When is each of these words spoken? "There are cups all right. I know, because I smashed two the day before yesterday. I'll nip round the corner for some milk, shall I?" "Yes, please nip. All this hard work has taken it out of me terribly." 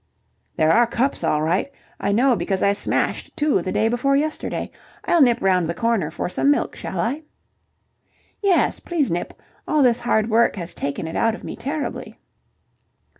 "There 0.57 0.71
are 0.71 0.87
cups 0.87 1.23
all 1.23 1.43
right. 1.43 1.71
I 1.99 2.11
know, 2.11 2.35
because 2.35 2.63
I 2.63 2.73
smashed 2.73 3.29
two 3.37 3.61
the 3.61 3.71
day 3.71 3.87
before 3.87 4.15
yesterday. 4.15 4.71
I'll 5.05 5.21
nip 5.21 5.37
round 5.41 5.69
the 5.69 5.75
corner 5.75 6.09
for 6.09 6.27
some 6.27 6.49
milk, 6.49 6.75
shall 6.75 6.99
I?" 6.99 7.21
"Yes, 8.41 8.79
please 8.79 9.11
nip. 9.11 9.31
All 9.67 9.83
this 9.83 9.99
hard 9.99 10.27
work 10.27 10.55
has 10.55 10.73
taken 10.73 11.05
it 11.05 11.15
out 11.15 11.35
of 11.35 11.43
me 11.43 11.55
terribly." 11.55 12.17